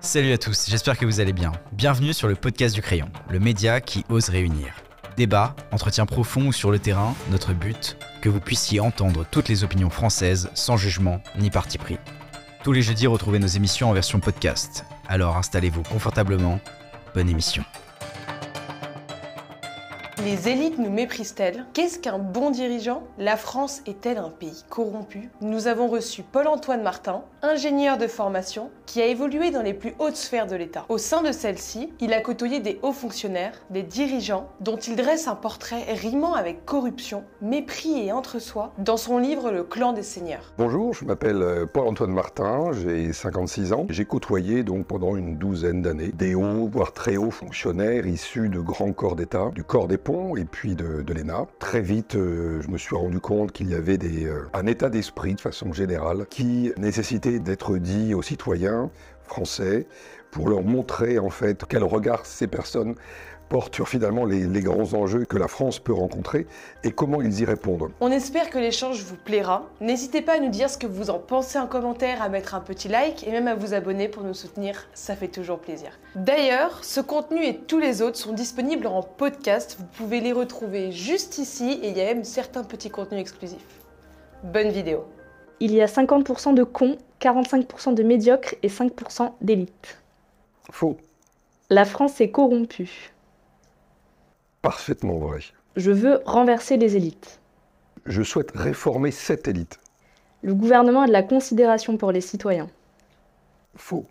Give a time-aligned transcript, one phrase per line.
[0.00, 1.50] Salut à tous, j'espère que vous allez bien.
[1.72, 4.68] Bienvenue sur le podcast du crayon, le média qui ose réunir.
[5.16, 9.64] Débat, entretien profond ou sur le terrain, notre but, que vous puissiez entendre toutes les
[9.64, 11.98] opinions françaises sans jugement ni parti pris.
[12.62, 14.84] Tous les jeudis, retrouvez nos émissions en version podcast.
[15.08, 16.60] Alors installez-vous confortablement,
[17.12, 17.64] bonne émission.
[20.24, 21.64] Les élites nous méprisent-elles?
[21.74, 23.02] Qu'est-ce qu'un bon dirigeant?
[23.18, 25.30] La France est-elle un pays corrompu?
[25.40, 30.16] Nous avons reçu Paul-Antoine Martin, ingénieur de formation, qui a évolué dans les plus hautes
[30.16, 30.86] sphères de l'État.
[30.88, 35.28] Au sein de celle-ci, il a côtoyé des hauts fonctionnaires, des dirigeants, dont il dresse
[35.28, 40.54] un portrait rimant avec corruption, mépris et entre-soi dans son livre Le clan des seigneurs.
[40.56, 43.86] Bonjour, je m'appelle euh, Paul-Antoine Martin, j'ai 56 ans.
[43.90, 48.58] J'ai côtoyé donc pendant une douzaine d'années des hauts, voire très hauts fonctionnaires issus de
[48.58, 51.46] grands corps d'État, du corps des ponts et puis de, l'ENA.
[51.58, 54.88] Très vite, euh, je me suis rendu compte qu'il y avait des, euh, un état
[54.88, 58.77] d'esprit de façon générale qui nécessitait d'être dit aux citoyens
[59.24, 59.86] français
[60.30, 62.94] pour leur montrer en fait quel regard ces personnes
[63.48, 66.46] portent sur finalement les, les, grands enjeux que la France peut rencontrer
[66.84, 67.90] et comment ils y répondent.
[68.00, 69.66] On espère que l'échange vous plaira.
[69.80, 72.60] N'hésitez pas à nous dire ce que vous en pensez en commentaire, à mettre un
[72.60, 75.98] petit like et même à vous abonner pour nous soutenir, ça fait toujours plaisir.
[76.14, 80.92] D'ailleurs, ce contenu et tous les autres sont disponibles en podcast, vous pouvez les retrouver
[80.92, 83.80] juste ici et il y a même certains petits contenus exclusifs.
[84.44, 85.04] Bonne vidéo.
[85.60, 89.98] Il y a 50% de cons, 45% de médiocres et 5% d'élites.
[90.70, 90.96] Faux.
[91.70, 93.12] La France est corrompue.
[94.62, 95.40] Parfaitement vrai.
[95.76, 97.40] Je veux renverser les élites.
[98.06, 99.80] Je souhaite réformer cette élite.
[100.42, 102.70] Le gouvernement a de la considération pour les citoyens.
[103.74, 104.06] Faux.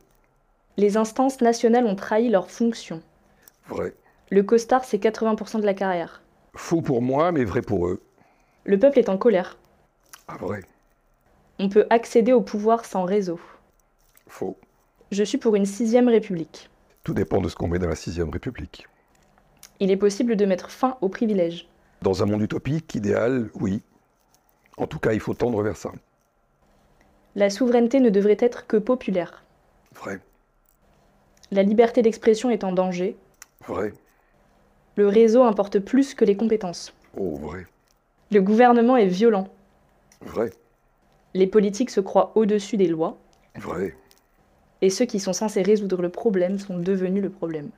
[0.76, 3.02] Les instances nationales ont trahi leurs fonctions.
[3.70, 3.94] Vrai.
[4.30, 6.22] Le costard, c'est 80% de la carrière.
[6.56, 8.02] Faux pour moi, mais vrai pour eux.
[8.66, 9.58] Le peuple est en colère.
[10.28, 10.62] Ah, vrai.
[11.60, 13.40] On peut accéder au pouvoir sans réseau.
[14.28, 14.58] Faux.
[15.12, 16.70] Je suis pour une sixième république.
[17.04, 18.88] Tout dépend de ce qu'on met dans la sixième république.
[19.80, 21.68] Il est possible de mettre fin aux privilèges.
[22.02, 23.82] Dans un monde utopique, idéal, oui.
[24.78, 25.92] En tout cas, il faut tendre vers ça.
[27.36, 29.44] La souveraineté ne devrait être que populaire.
[29.96, 30.20] Vrai.
[31.52, 33.16] La liberté d'expression est en danger.
[33.66, 33.94] Vrai.
[34.96, 36.94] Le réseau importe plus que les compétences.
[37.16, 37.66] Oh, vrai.
[38.32, 39.48] Le gouvernement est violent.
[40.22, 40.52] Vrai.
[41.34, 43.18] Les politiques se croient au-dessus des lois.
[43.56, 43.96] Vrai.
[44.82, 47.70] Et ceux qui sont censés résoudre le problème sont devenus le problème.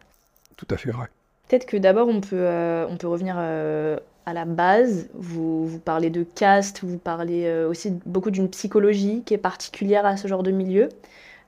[0.58, 1.08] Tout à fait vrai.
[1.48, 5.10] Peut-être que d'abord on peut, euh, on peut revenir euh, à la base.
[5.14, 10.06] Vous, vous, parlez de caste, vous parlez euh, aussi beaucoup d'une psychologie qui est particulière
[10.06, 10.90] à ce genre de milieu.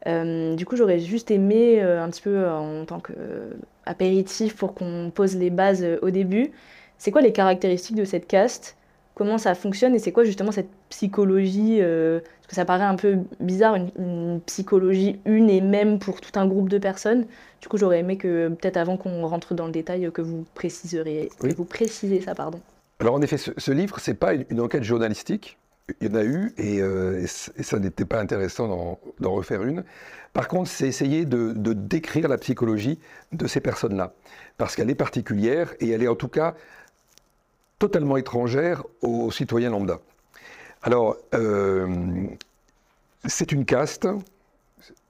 [0.07, 5.51] Du coup, j'aurais juste aimé un petit peu en tant qu'apéritif pour qu'on pose les
[5.51, 6.49] bases au début.
[6.97, 8.75] C'est quoi les caractéristiques de cette caste?
[9.13, 13.19] Comment ça fonctionne et c'est quoi justement cette psychologie Parce que ça paraît un peu
[13.39, 17.25] bizarre, une, une psychologie une et même pour tout un groupe de personnes.
[17.61, 21.29] Du coup, j'aurais aimé que peut-être avant qu'on rentre dans le détail, que vous préciseriez,
[21.41, 21.51] oui.
[21.51, 22.59] que vous précisez ça, pardon.
[23.01, 25.57] Alors en effet, ce, ce livre, c'est pas une, une, enquête journalistique.
[25.99, 29.83] Il y en a eu et, euh, et ça n'était pas intéressant d'en refaire une.
[30.33, 32.99] Par contre, c'est essayer de, de, décrire la psychologie
[33.31, 34.13] de ces personnes-là,
[34.57, 36.55] parce qu'elle est particulière et elle est en tout cas
[37.81, 39.99] totalement étrangère aux citoyens lambda.
[40.83, 42.27] Alors, euh,
[43.25, 44.07] c'est une caste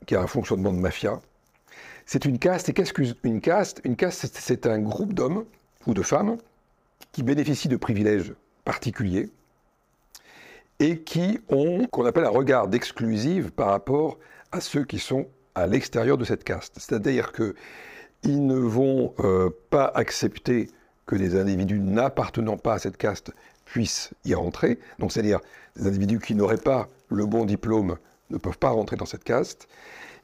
[0.06, 1.20] qui a un fonctionnement de mafia,
[2.06, 2.70] c'est une caste.
[2.70, 3.82] Et qu'est-ce qu'une caste?
[3.84, 5.44] Une caste, c'est un groupe d'hommes
[5.86, 6.38] ou de femmes
[7.12, 8.34] qui bénéficient de privilèges
[8.64, 9.30] particuliers
[10.80, 14.18] et qui ont, qu'on appelle un regard d'exclusive par rapport
[14.54, 16.76] à ceux qui sont à l'extérieur de cette caste.
[16.80, 20.70] C'est-à-dire qu'ils ne vont euh, pas accepter
[21.06, 23.32] que des individus n'appartenant pas à cette caste
[23.66, 24.80] puissent y rentrer.
[25.00, 25.40] Donc, c'est-à-dire
[25.76, 27.98] des individus qui n'auraient pas le bon diplôme
[28.30, 29.68] ne peuvent pas rentrer dans cette caste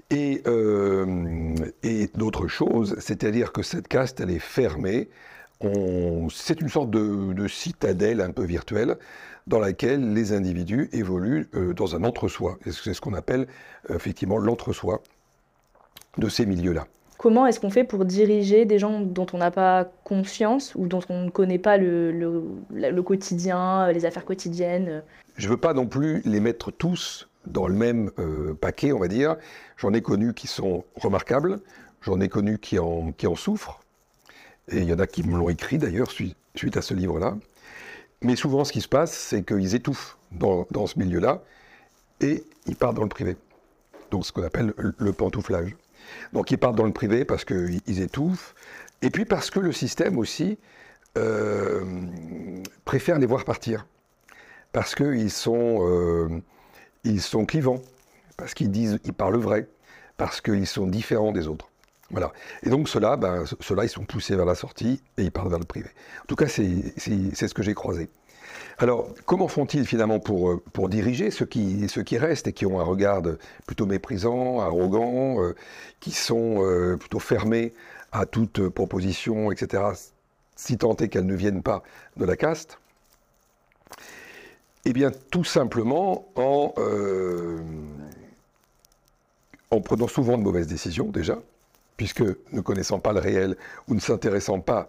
[0.09, 5.09] et, euh, et d'autres choses, c'est-à-dire que cette caste, elle est fermée.
[6.31, 8.97] C'est une sorte de, de, citadelle un peu virtuelle
[9.47, 12.59] dans laquelle les individus évoluent euh, dans un entre-soi.
[12.65, 13.47] C'est ce qu'on appelle
[13.89, 15.01] effectivement l'entre-soi
[16.17, 16.87] de ces milieux-là.
[17.17, 21.01] Comment est-ce qu'on fait pour diriger des gens dont on n'a pas confiance ou dont
[21.09, 25.01] on ne connaît pas le, le, quotidien, les affaires quotidiennes
[25.35, 28.99] Je ne veux pas non plus les mettre tous dans le même euh, paquet, on
[28.99, 29.35] va dire.
[29.77, 31.59] J'en ai connu qui sont remarquables,
[32.01, 33.81] j'en ai connu qui en, qui en souffrent,
[34.71, 37.35] et il y en a qui me l'ont écrit d'ailleurs suite, suite à ce livre-là.
[38.21, 41.41] Mais souvent, ce qui se passe, c'est qu'ils étouffent dans, dans ce milieu-là,
[42.21, 43.37] et ils partent dans le privé.
[44.11, 45.75] Donc ce qu'on appelle le pantouflage.
[46.33, 48.55] Donc ils partent dans le privé parce qu'ils étouffent,
[49.01, 50.57] et puis parce que le système aussi
[51.17, 51.83] euh,
[52.85, 53.87] préfère les voir partir.
[54.71, 55.79] Parce qu'ils sont...
[55.81, 56.41] Euh,
[57.19, 57.81] sont clivants,
[58.35, 59.67] parce qu'ils disent, ils parlent vrai,
[60.17, 61.69] parce qu'ils sont différents des autres.
[62.09, 62.31] Voilà.
[62.63, 63.43] Et donc ceux-là, ben,
[63.83, 65.89] ils sont poussés vers la sortie et ils partent vers le privé.
[66.21, 68.09] En tout cas, c'est ce que j'ai croisé.
[68.77, 72.79] Alors, comment font-ils finalement pour, euh, diriger ceux qui, ceux qui restent et qui ont
[72.79, 73.23] un regard
[73.65, 75.55] plutôt méprisant, arrogant, euh,
[75.99, 77.73] qui sont euh, plutôt fermés
[78.11, 79.83] à toute proposition, etc.,
[80.55, 81.83] si tant est qu'elles ne viennent pas
[82.17, 82.79] de la caste?
[84.85, 86.73] Eh bien, tout simplement en,
[89.69, 91.39] en prenant souvent de mauvaises décisions déjà,
[91.97, 92.23] puisque
[92.53, 93.57] ne connaissant pas le réel
[93.87, 94.87] ou ne s'intéressant pas,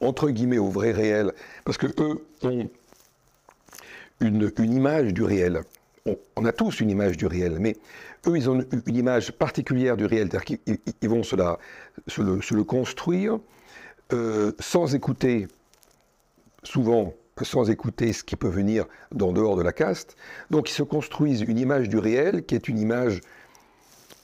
[0.00, 1.32] entre guillemets, au vrai réel,
[1.64, 2.70] parce que eux ont
[4.20, 5.62] une, image du réel.
[6.36, 7.76] On, a tous une image du réel, mais
[8.26, 10.58] eux, ils ont une, image particulière du réel, c'est-à-dire
[11.00, 13.38] qu'ils vont se, le, construire
[14.12, 15.48] euh, sans écouter,
[16.62, 17.14] souvent
[17.44, 20.16] sans écouter ce qui peut venir d'en dehors de la caste.
[20.50, 23.20] Donc ils se construisent une image du réel qui est une image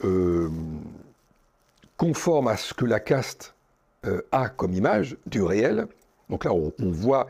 [0.05, 0.51] euh,
[1.97, 3.54] conforme à ce que la caste
[4.07, 5.87] euh, a comme image du réel.
[6.31, 7.27] Donc là, on, voit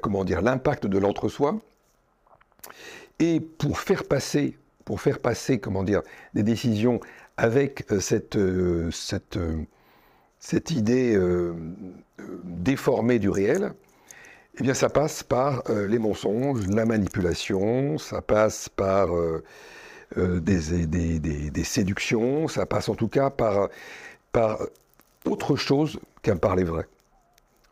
[0.00, 1.58] comment dire l'impact de l'entre-soi.
[3.18, 6.02] Et pour faire passer, pour faire passer, comment dire,
[6.34, 7.00] des décisions
[7.36, 9.38] avec euh, cette, euh, cette,
[10.38, 11.18] cette idée
[12.44, 13.72] déformée du réel,
[14.58, 19.10] eh bien, ça passe par les mensonges, la manipulation, ça passe par
[20.18, 23.68] euh, des, séductions, ça passe en tout cas par,
[24.32, 24.58] par
[25.24, 26.86] autre chose qu'un parler vrai.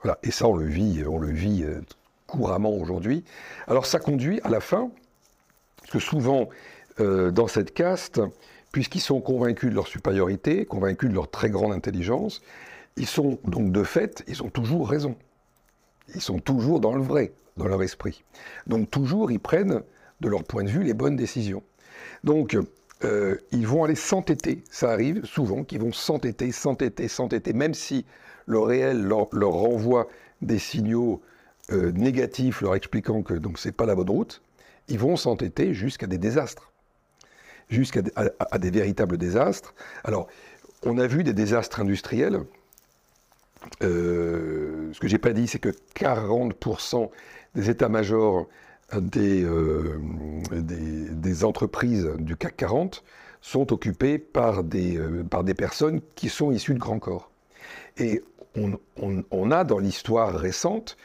[0.02, 0.18] Voilà.
[0.22, 1.80] Et ça, on le vit, on le vit euh,
[2.26, 3.24] couramment aujourd'hui.
[3.66, 4.90] Alors ça conduit à la fin,
[5.78, 6.48] parce que souvent
[7.00, 8.20] euh, dans cette caste,
[8.70, 12.42] puisqu'ils sont convaincus de leur supériorité, convaincus de leur très grande intelligence,
[12.96, 15.16] ils sont donc de fait, ils ont toujours raison.
[16.14, 18.24] Ils sont toujours dans le vrai, dans leur esprit.
[18.66, 19.82] Donc toujours, ils prennent,
[20.20, 21.62] de leur point de vue, les bonnes décisions.
[22.24, 22.56] Donc,
[23.04, 24.62] euh, ils vont aller s'entêter.
[24.70, 28.04] Ça arrive souvent qu'ils vont s'entêter, s'entêter, s'entêter, même si
[28.46, 30.08] le réel leur, renvoie
[30.42, 31.20] des signaux
[31.70, 34.42] euh, négatifs, leur expliquant que donc c'est pas la bonne route.
[34.88, 36.72] Ils vont s'entêter jusqu'à des désastres,
[37.68, 39.74] jusqu'à des véritables désastres.
[40.02, 40.28] Alors,
[40.82, 42.40] on a vu des désastres industriels.
[43.82, 47.10] Euh, ce que j'ai pas dit, c'est que 40%
[47.54, 48.48] des états-majors
[48.94, 49.98] euh,
[50.50, 53.04] des, des, entreprises du CAC 40
[53.42, 57.30] sont occupées par des, euh, par des personnes qui sont issues de grands corps.
[57.98, 58.22] Et
[58.56, 58.78] on,
[59.30, 60.96] on, a dans l'histoire récente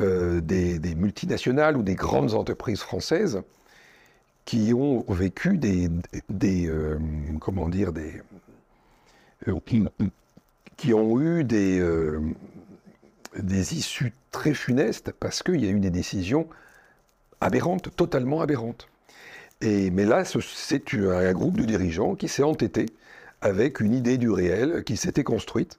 [0.00, 3.42] euh, des, des, multinationales ou des grandes entreprises françaises
[4.44, 5.88] qui ont vécu des,
[6.28, 6.70] des
[7.40, 8.22] comment dire des
[10.76, 11.80] qui ont eu des
[13.36, 16.48] des issues très funestes parce qu'il y a eu des décisions
[17.42, 18.88] aberrante, totalement aberrante.
[19.60, 22.86] Et, mais là, c'est un groupe de dirigeants qui s'est entêté
[23.40, 25.78] avec une idée du réel qui s'était construite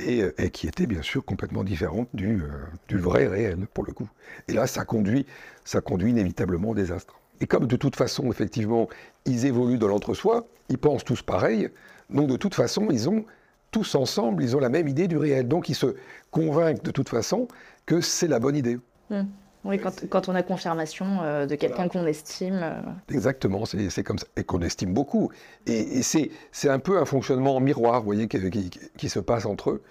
[0.00, 2.48] et, qui était bien sûr complètement différente du, euh,
[2.88, 4.08] du, vrai réel, pour le coup.
[4.48, 5.26] Et là, ça conduit,
[5.64, 7.20] ça conduit inévitablement au désastre.
[7.40, 8.88] Et comme de toute façon, effectivement,
[9.24, 11.68] ils évoluent dans l'entre-soi, ils pensent tous pareil,
[12.10, 13.24] donc de toute façon, ils ont
[13.70, 15.48] tous ensemble, ils ont la même idée du réel.
[15.48, 15.96] Donc ils se
[16.30, 17.48] convainquent de toute façon
[17.86, 18.78] que c'est la bonne idée.
[19.10, 19.24] Hmm.
[19.64, 22.60] Oui, quand, on a confirmation euh, de quelqu'un qu'on estime.
[22.62, 22.80] Euh.
[23.12, 25.30] Exactement, c'est comme ça, et qu'on estime beaucoup.
[25.66, 29.82] Et, c'est un peu un fonctionnement en miroir, vous voyez, qui, se passe entre eux.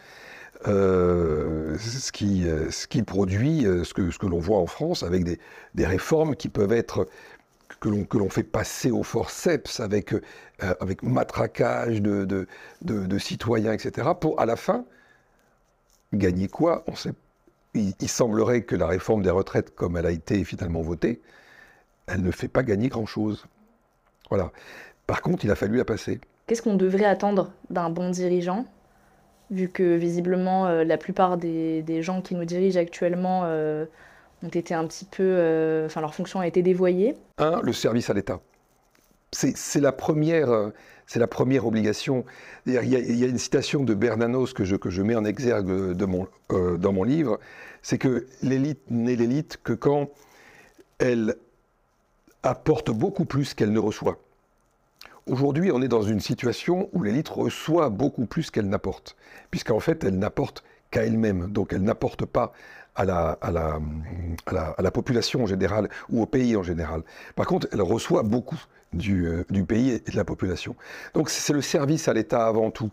[0.68, 5.24] Euh, ce, qui, ce qui produit ce que, ce que l'on voit en France avec
[5.24, 5.40] des,
[5.74, 7.08] des réformes qui peuvent être
[7.80, 10.14] que l'on fait passer au forceps avec,
[10.60, 12.48] avec matraquage de, de,
[12.84, 14.86] de, de, citoyens, etc., pour à la fin
[16.14, 16.84] gagner quoi?
[16.86, 17.14] On sait
[17.74, 21.22] il, semblerait que la réforme des retraites, comme elle a été finalement votée,
[22.08, 23.46] elle ne fait pas gagner grand-chose.
[24.30, 24.52] Voilà.
[25.08, 26.20] Par contre, il a fallu la passer.
[26.48, 28.66] Qu'est-ce qu'on devrait attendre d'un bon dirigeant,
[29.52, 33.86] vu que visiblement euh, la plupart des, gens qui nous dirigent actuellement euh,
[34.44, 35.24] ont été un petit peu...
[35.24, 37.16] Euh, enfin, leur fonction a été dévoyée?
[37.38, 38.42] Un, le service à l'État.
[39.32, 40.72] C'est la première
[41.12, 42.24] c'est la première obligation.
[42.66, 45.68] Il y, a, une citation de Bernanos que je, mets en exergue
[46.06, 47.38] mon, euh, dans mon livre,
[47.82, 50.10] c'est que l'élite n'est l'élite que quand
[51.00, 51.36] elle
[52.44, 54.20] apporte beaucoup plus qu'elle ne reçoit.
[55.28, 59.18] Aujourd'hui, on est dans une situation où l'élite reçoit beaucoup plus qu'elle n'apporte,
[59.50, 61.52] puisqu'en fait, elle n'apporte qu'à elle-même.
[61.52, 62.54] Donc, elle n'apporte pas
[62.96, 67.04] à la, population en général ou au pays en général.
[67.36, 68.62] Par contre, elle reçoit beaucoup.
[68.94, 70.76] Euh, du, pays et de la population.
[71.14, 72.92] Donc c'est le service à l'État avant tout.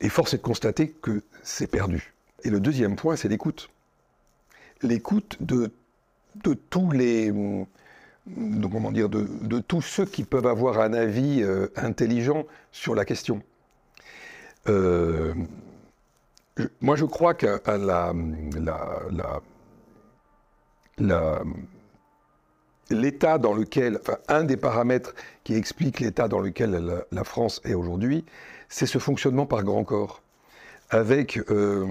[0.00, 2.12] Et force est de constater que c'est perdu.
[2.42, 3.70] Et le deuxième point, c'est l'écoute.
[4.82, 5.70] L'écoute de,
[6.68, 7.32] tous les,
[8.36, 13.40] comment dire, de, tous ceux qui peuvent avoir un avis euh, intelligent sur la question.
[14.68, 15.32] Euh,
[16.80, 17.60] moi, je crois que
[20.98, 21.42] la,
[22.90, 27.74] l'état dans lequel, enfin, un des paramètres qui explique l'état dans lequel la, France est
[27.74, 28.24] aujourd'hui,
[28.68, 30.22] c'est ce fonctionnement par grand corps,
[30.90, 31.86] avec euh,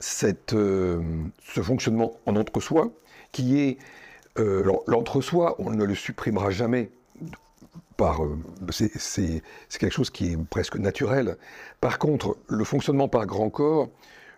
[0.00, 1.00] cette, euh,
[1.42, 2.90] ce fonctionnement en entre-soi,
[3.32, 3.78] qui est
[4.38, 6.90] euh, l'entre-soi, on ne le supprimera jamais.
[7.96, 8.20] Par,
[8.70, 9.42] c'est
[9.78, 11.36] quelque chose qui est presque naturel.
[11.80, 13.90] Par contre, le fonctionnement par grand corps,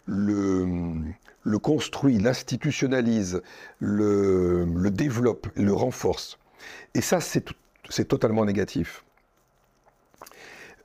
[0.06, 3.42] le, construit, l'institutionnalise,
[3.78, 6.38] le, développe, le renforce.
[6.94, 9.04] Et ça, c'est totalement négatif.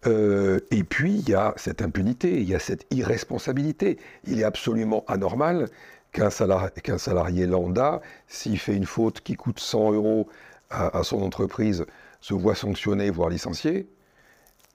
[0.07, 3.97] Euh, et puis, il y a cette impunité, il y a cette irresponsabilité.
[4.25, 5.67] Il est absolument anormal
[6.11, 10.27] qu'un salarié, lambda, s'il fait une faute qui coûte 100 euros
[10.71, 11.85] à, son entreprise,
[12.21, 13.87] se voit sanctionné, voire licencié,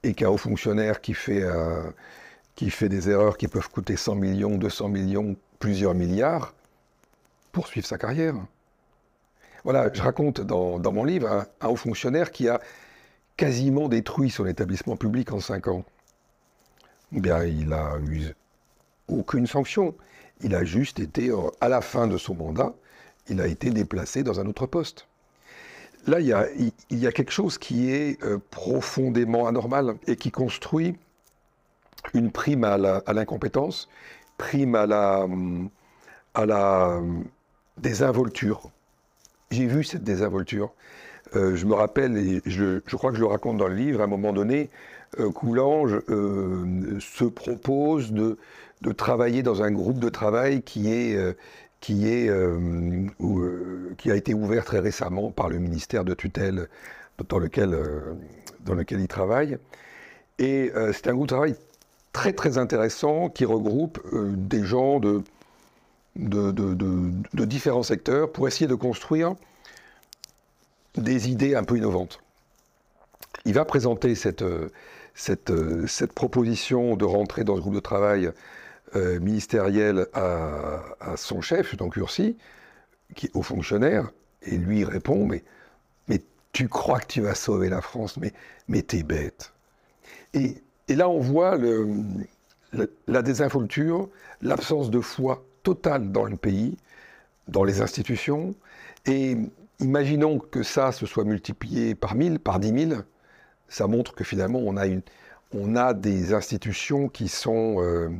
[0.02, 1.82] et qu'un haut fonctionnaire qui fait, euh,
[2.54, 6.54] qui fait des erreurs qui peuvent coûter 100 millions, 200 millions, plusieurs milliards,
[7.52, 8.34] poursuivre sa carrière.
[9.64, 12.60] Voilà, je raconte dans, mon livre un, haut fonctionnaire qui a
[13.36, 15.84] quasiment détruit son établissement public en cinq ans.
[17.12, 18.34] Eh bien, il n'a eu
[19.08, 19.94] aucune sanction.
[20.42, 22.74] Il a juste été, euh, à la fin de son mandat,
[23.28, 25.06] il a été déplacé dans un autre poste.
[26.06, 30.96] Là, il y a, quelque chose qui est euh, profondément anormal et qui construit
[32.12, 32.76] une prime à
[33.12, 33.88] l'incompétence,
[34.36, 35.26] prime à la,
[36.34, 37.00] à la
[37.78, 38.70] désinvolture.
[39.50, 40.72] J'ai vu cette désinvolture.
[41.36, 44.04] Euh, je me rappelle, et je, crois que je le raconte dans le livre, à
[44.04, 44.70] un moment donné,
[45.18, 48.38] euh, Coulange euh, se propose de,
[48.82, 51.16] de, travailler dans un groupe de travail qui, est,
[51.84, 52.30] qui, est,
[53.98, 56.68] qui a été ouvert très récemment par le ministère de tutelle
[57.28, 57.78] dans lequel,
[58.66, 59.58] lequel il travaille.
[60.38, 61.54] Et c'est un groupe de travail
[62.14, 65.22] très très intéressant qui regroupe euh, des gens de,
[67.44, 69.34] différents secteurs pour essayer de construire
[70.96, 72.20] des idées un peu innovantes.
[73.44, 74.68] Il va présenter euh,
[75.50, 78.30] euh, cette proposition de rentrer dans ce groupe de travail
[78.94, 82.36] ministériel à, son chef, donc Ursi,
[83.14, 84.10] qui est au fonctionnaire,
[84.42, 85.42] et lui répond mais,
[86.08, 86.20] mais
[86.52, 88.32] tu crois que tu vas sauver la France, mais,
[88.68, 89.52] mais t'es bête.
[90.32, 91.58] Et et là, on voit
[93.06, 94.08] la, désinvolture,
[94.42, 96.76] l'absence de foi totale dans le pays,
[97.48, 98.54] dans les institutions.
[99.06, 99.36] Et
[99.80, 103.04] imaginons que ça se soit multiplié par mille, par dix mille.
[103.68, 105.00] Ça montre que finalement, on a, une,
[105.52, 107.76] on a des institutions qui sont.
[107.78, 108.10] Euh,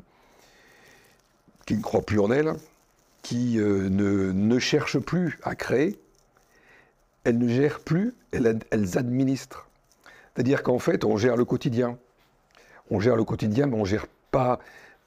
[1.67, 2.55] qui ne croient plus en elles,
[3.23, 5.99] qui euh, ne, ne, cherchent plus à créer,
[7.25, 9.69] elles ne gèrent plus, elles, administrent.
[10.35, 11.99] C'est-à-dire qu'en fait, on gère le quotidien
[12.91, 14.59] on gère le quotidien, mais on ne gère pas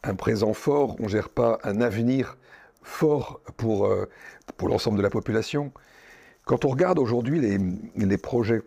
[0.04, 2.38] un présent fort, on ne gère pas un avenir
[2.82, 4.10] fort pour, euh,
[4.58, 5.72] pour l'ensemble de la population.
[6.46, 7.40] Quand on regarde aujourd'hui
[7.96, 8.62] les, projets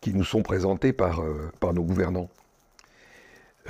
[0.00, 2.28] qui nous sont présentés par, euh, par nos gouvernants,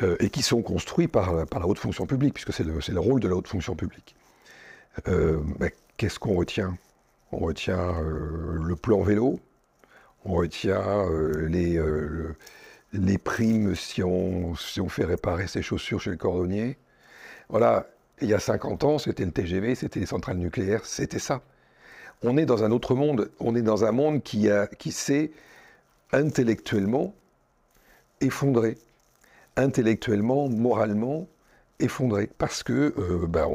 [0.02, 3.20] euh, et qui sont construits par, la haute fonction publique, puisque c'est le, le, rôle
[3.20, 4.16] de la haute fonction publique.
[5.06, 6.76] Ben, qu'est-ce qu'on retient?
[7.32, 9.40] On retient le plan vélo,
[10.24, 11.04] on retient
[11.48, 16.78] les, primes si on, fait réparer ses chaussures chez le cordonnier.
[17.48, 17.88] Voilà,
[18.20, 21.42] il y a 50 ans, c'était le TGV, c'était les centrales nucléaires, c'était ça.
[22.22, 25.32] On est dans un autre monde, on est dans un monde qui s'est
[26.12, 27.14] intellectuellement
[28.20, 28.78] effondré,
[29.56, 31.26] intellectuellement, moralement
[31.80, 33.48] effondré, parce que euh, ben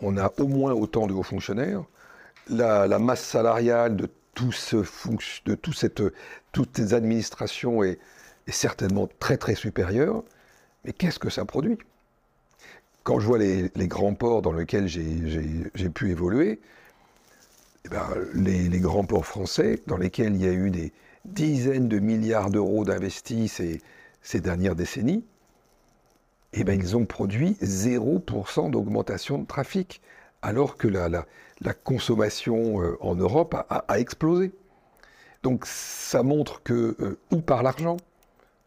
[0.00, 1.84] on, a au moins autant de hauts fonctionnaires,
[2.48, 4.76] la, masse salariale de, tout ce,
[5.44, 6.02] de tout cette,
[6.52, 7.98] toutes ces administrations est,
[8.48, 10.22] certainement très très supérieur,
[10.84, 11.78] mais qu'est-ce que ça produit?
[13.02, 16.60] Quand je vois les, grands ports dans lesquels j'ai pu évoluer,
[17.84, 20.92] eh ben, les, grands ports français, dans lesquels il y a eu des
[21.24, 23.80] dizaines de milliards d'euros d'investis ces,
[24.22, 25.24] ces, dernières décennies,
[26.56, 30.00] eh ben, ils ont produit 0% d'augmentation de trafic,
[30.40, 31.26] alors que la,
[31.84, 34.52] consommation euh, en Europe a, explosé.
[35.42, 37.98] Donc ça montre que, euh, ou par l'argent,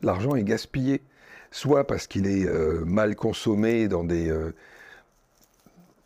[0.02, 1.02] l'argent est gaspillé,
[1.52, 4.32] soit parce qu'il est euh, mal consommé dans des,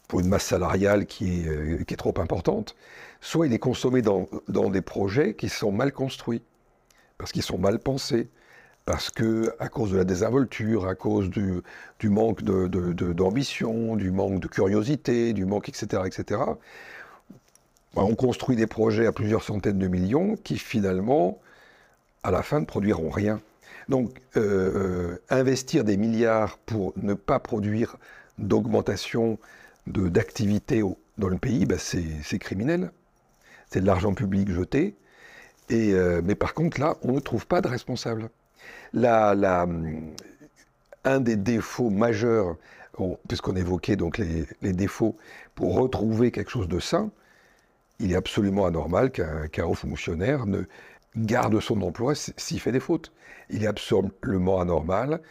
[0.07, 2.75] pour une masse salariale qui est, trop importante,
[3.19, 6.43] soit il est consommé dans, des projets qui sont mal construits,
[7.17, 8.29] parce qu'ils sont mal pensés,
[8.85, 11.63] parce que à cause de la désinvolture, à cause du,
[12.03, 16.41] manque d'ambition, du manque de curiosité, du manque, etc., etc.,
[17.95, 21.39] on construit des projets à plusieurs centaines de millions qui finalement,
[22.23, 23.39] à la fin, ne produiront rien.
[23.87, 27.97] Donc, euh, investir des milliards pour ne pas produire
[28.39, 29.37] d'augmentation
[29.85, 30.81] d'activité
[31.19, 32.91] dans le pays, bah, c'est criminel.
[33.69, 34.95] C'est de l'argent public jeté.
[35.69, 38.29] Et, mais par contre, là, on ne trouve pas de responsable.
[38.93, 39.67] La,
[41.03, 42.57] un des défauts majeurs,
[43.27, 45.17] puisqu'on évoquait donc les, défauts
[45.55, 47.09] pour retrouver quelque chose de sain,
[47.99, 50.63] il est absolument anormal qu'un haut fonctionnaire ne
[51.15, 53.11] garde son emploi s'il fait des fautes.
[53.49, 55.21] Il est absolument anormal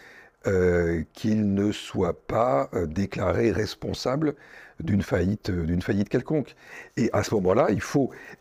[0.47, 4.35] euh, qu'il ne soit pas euh, déclaré responsable
[4.81, 6.57] d'une faillite, euh, d'une faillite quelconque.
[6.97, 7.69] Et à ce moment-là,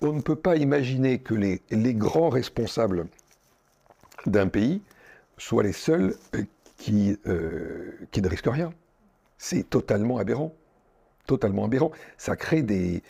[0.02, 3.06] on ne peut pas imaginer que les grands responsables
[4.26, 4.82] d'un pays
[5.42, 6.16] soient les seuls
[6.78, 8.74] qui, euh, qui ne risquent rien.
[9.38, 10.54] C'est totalement aberrant.
[11.26, 11.92] Totalement aberrant.
[12.18, 13.02] Ça crée, des,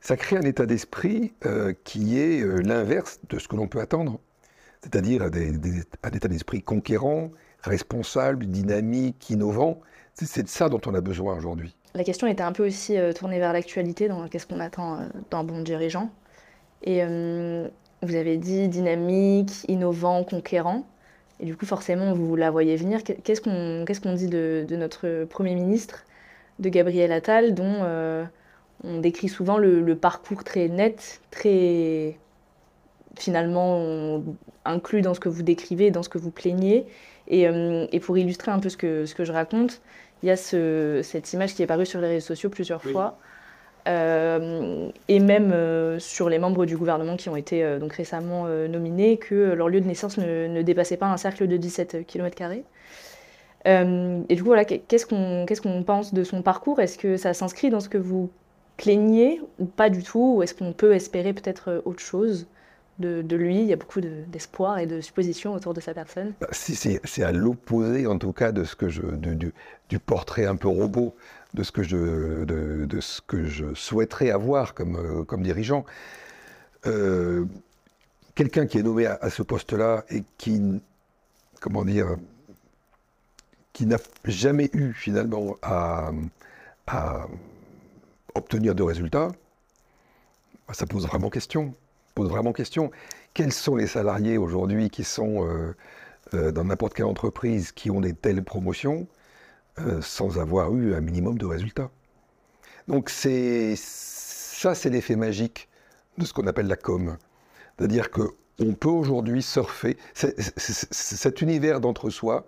[0.00, 3.80] ça crée un état d'esprit euh, qui est euh, l'inverse de ce que l'on peut
[3.80, 4.20] attendre.
[4.82, 9.80] C'est-à-dire un état d'esprit conquérant, responsable, dynamique, innovant.
[10.14, 11.74] C'est de ça dont on a besoin aujourd'hui.
[11.94, 15.62] La question était un peu aussi tournée vers l'actualité, dans qu'est-ce qu'on attend d'un bon
[15.62, 16.10] dirigeant.
[16.84, 20.86] Et vous avez dit dynamique, innovant, conquérant.
[21.40, 23.00] Et du coup, forcément, vous la voyez venir.
[23.04, 26.04] Qu'est-ce qu'on qu'est-ce qu'on dit de, notre Premier ministre,
[26.58, 28.24] de Gabriel Attal, dont euh,
[28.84, 32.18] on décrit souvent le, parcours très net, très
[33.16, 34.22] finalement
[34.64, 36.86] inclus dans ce que vous décrivez, dans ce que vous plaignez.
[37.28, 39.80] Et, euh, et pour illustrer un peu ce que, ce que je raconte,
[40.22, 43.18] il y a ce, cette image qui est parue sur les réseaux sociaux plusieurs fois
[43.88, 48.46] euh, et même euh, sur les membres du gouvernement qui ont été euh, donc récemment
[48.68, 52.42] nominés, que leur lieu de naissance ne, dépassait pas un cercle de 17 km.
[53.64, 56.80] et du coup, voilà, qu'est-ce qu'on pense de son parcours?
[56.80, 58.30] Est-ce que ça s'inscrit dans ce que vous
[58.76, 60.34] plaignez ou pas du tout?
[60.36, 62.46] Ou est-ce qu'on peut espérer peut-être autre chose?
[62.98, 63.60] De, lui.
[63.60, 66.32] Il y a beaucoup d'espoir et de suppositions autour de sa personne.
[66.40, 69.52] Bah, c'est à l'opposé, en tout cas, de ce que je, du,
[69.88, 71.14] du, portrait un peu robot
[71.54, 75.84] de ce que je, de, ce que je souhaiterais avoir comme, euh, comme dirigeant.
[76.86, 77.44] Euh,
[78.34, 80.80] quelqu'un qui est nommé à, ce poste-là et qui,
[81.60, 82.16] comment dire,
[83.72, 86.10] qui n'a jamais eu finalement à,
[86.86, 87.26] à
[88.34, 89.28] obtenir de résultats,
[90.66, 91.74] bah, ça pose vraiment question
[92.18, 92.90] pose vraiment question.
[93.32, 95.76] Quels sont les salariés aujourd'hui qui sont euh,
[96.34, 99.06] euh, dans n'importe quelle entreprise qui ont des telles promotions
[99.78, 101.90] euh, sans avoir eu un minimum de résultats?
[102.88, 105.68] Donc c'est ça, c'est l'effet magique
[106.18, 107.16] de ce qu'on appelle la com.
[107.76, 108.22] C'est-à-dire que
[108.58, 109.96] on peut aujourd'hui surfer.
[110.12, 112.46] cet univers d'entre-soi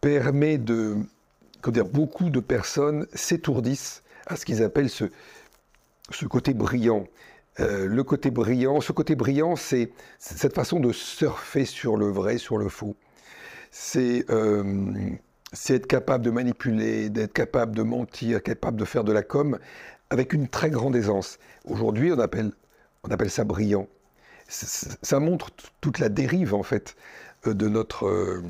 [0.00, 0.96] permet de.
[1.66, 5.08] Dire, beaucoup de personnes s'étourdissent à ce qu'ils appellent ce
[6.28, 7.08] côté brillant.
[7.60, 12.38] Euh, le côté brillant, ce côté brillant, c'est cette façon de surfer sur le vrai,
[12.38, 12.96] sur le faux.
[13.96, 14.94] Euh,
[15.52, 19.58] c'est être capable de manipuler, d'être capable de mentir, capable de faire de la com
[20.10, 21.38] avec une très grande aisance.
[21.64, 22.52] Aujourd'hui, on appelle,
[23.04, 23.88] on appelle ça brillant.
[24.48, 26.96] Ça montre toute la dérive, en fait,
[27.46, 28.42] euh, de notre.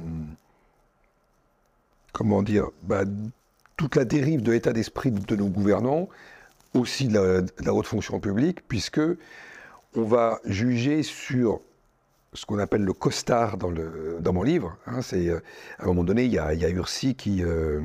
[2.12, 3.04] comment dire bah,
[3.76, 6.08] Toute la dérive de l'état d'esprit de nos gouvernants,
[6.74, 9.00] aussi de la, haute fonction publique, puisque
[9.94, 11.60] on va juger sur
[12.32, 14.76] ce qu'on appelle le costard dans, mon livre.
[14.87, 15.00] Hein.
[15.02, 15.40] c'est, euh,
[15.78, 17.80] à un moment donné, il y a, Ursi qui, euh,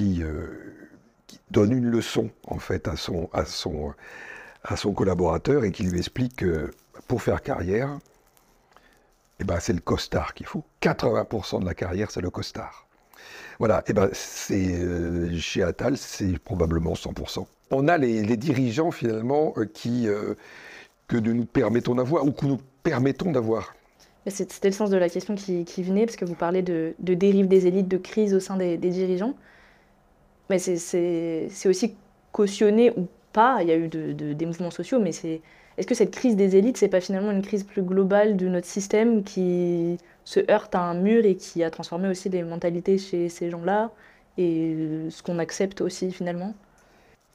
[0.00, 0.46] euh,
[1.26, 3.94] qui, donne une leçon en fait à son, à son,
[4.64, 6.72] à son collaborateur et qui lui explique que
[7.06, 7.98] pour faire carrière,
[9.38, 10.64] eh ben, c'est le costard qu'il faut.
[10.82, 12.86] 80% de la carrière, c'est le costard.
[13.60, 19.64] Voilà, eh ben, c'est, chez Attal, c'est probablement 100% on a les, dirigeants finalement euh,
[19.64, 20.34] qui, euh,
[21.08, 23.74] que nous permettons d'avoir ou que nous permettons d'avoir.
[24.26, 27.66] C'était le sens de la question qui, venait, parce que vous parlez de, dérive des
[27.66, 29.34] élites, de crise au sein des, dirigeants.
[30.50, 31.94] Mais c'est aussi
[32.30, 35.40] cautionné ou pas, il y a eu des mouvements sociaux, mais c'est
[35.80, 38.66] est-ce que cette crise des élites, c'est pas finalement une crise plus globale de notre
[38.66, 43.30] système qui se heurte à un mur et qui a transformé aussi les mentalités chez
[43.30, 43.90] ces gens-là
[44.36, 44.76] et
[45.08, 46.52] ce qu'on accepte aussi finalement?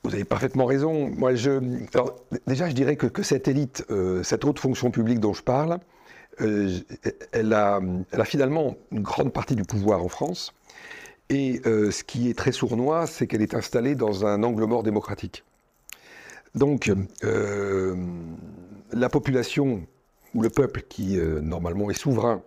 [0.03, 1.09] Vous avez parfaitement raison.
[1.17, 5.79] Moi, déjà, je dirais que, cette élite, euh, cette haute fonction publique dont je parle,
[6.41, 6.69] euh,
[7.31, 7.81] elle, a,
[8.25, 10.53] finalement une grande partie du pouvoir en France.
[11.29, 14.83] Et euh, ce qui est très sournois, c'est qu'elle est installée dans un angle mort
[14.83, 15.43] démocratique.
[16.55, 16.91] Donc,
[18.91, 19.85] la population
[20.33, 22.41] ou le peuple, qui normalement est souverain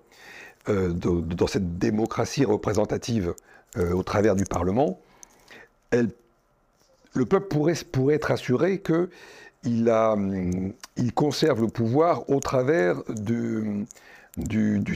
[0.66, 3.34] dans cette démocratie représentative
[3.76, 4.98] au travers du Parlement,
[5.92, 9.12] le peuple pourrait, être assuré qu'il
[11.14, 13.86] conserve le pouvoir au travers du,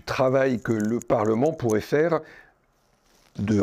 [0.07, 2.21] travail que le Parlement pourrait faire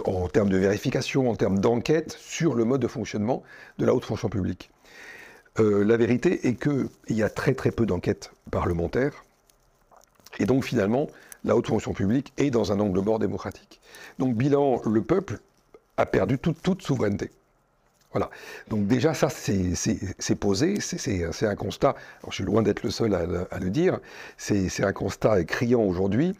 [0.05, 3.43] en termes de vérification, en termes d'enquête sur le mode de fonctionnement
[3.77, 4.71] de la haute fonction publique.
[5.59, 9.23] Euh, la vérité est qu'il y a très très peu d'enquêtes parlementaires,
[10.39, 11.07] et donc finalement,
[11.43, 13.79] la haute fonction publique est dans un angle mort démocratique.
[14.19, 15.39] Donc bilan, le peuple
[15.97, 17.31] a perdu toute souveraineté.
[18.11, 18.31] Voilà.
[18.69, 21.95] Donc déjà, ça, c'est posé, c'est un constat.
[22.27, 23.99] Je suis loin d'être le seul à, le dire.
[24.37, 26.35] C'est un constat criant aujourd'hui.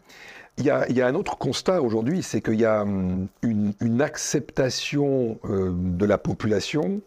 [0.58, 5.70] Il y, a, un autre constat aujourd'hui, c'est qu'il y a hum, une, acceptation euh,
[5.72, 7.00] de la population,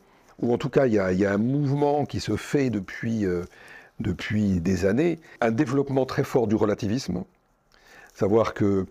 [0.43, 3.45] ou en tout cas, il y, a, un mouvement qui se fait depuis, euh,
[4.01, 7.23] depuis des années, un développement très fort du relativisme.
[8.13, 8.85] Savoir que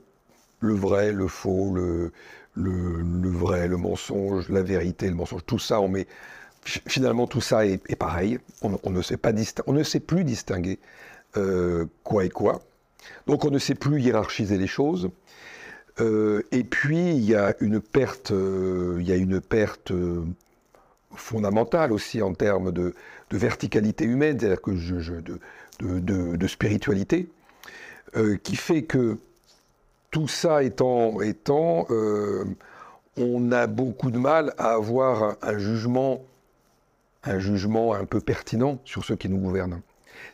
[0.60, 2.10] le vrai, le faux, le,
[2.54, 6.06] le, vrai, le mensonge, la vérité, le mensonge, tout ça, on met.
[6.64, 8.38] Finalement, tout ça est, pareil.
[8.62, 9.32] On, ne sait pas
[9.66, 10.78] on ne sait plus distinguer
[11.36, 12.62] euh, quoi et quoi.
[13.26, 15.10] Donc, on ne sait plus hiérarchiser les choses.
[16.00, 19.92] Euh, et puis, il y a une perte, il y a une perte
[21.14, 22.94] fondamentale aussi en termes de,
[23.30, 24.72] verticalité humaine, c'est-à-dire que
[25.80, 27.30] de, spiritualité,
[28.42, 29.16] qui fait que
[30.12, 31.16] tout ça étant,
[31.90, 32.44] euh,
[33.16, 36.22] on a beaucoup de mal à avoir un, jugement,
[37.24, 39.80] un jugement un peu pertinent sur ceux qui nous gouvernent.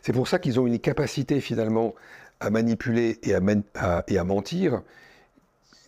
[0.01, 1.95] C'est pour ça qu'ils ont une capacité finalement
[2.41, 4.81] à manipuler et à mentir